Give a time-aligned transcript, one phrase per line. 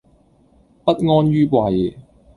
[0.83, 1.95] 不安於位